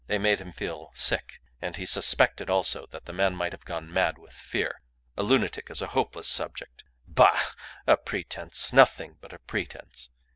[0.07, 1.43] They made him feel sick.
[1.61, 4.81] And he suspected also that the man might have gone mad with fear.
[5.15, 6.83] A lunatic is a hopeless subject.
[7.07, 7.39] Bah!
[7.85, 8.73] A pretence.
[8.73, 10.09] Nothing but a pretence.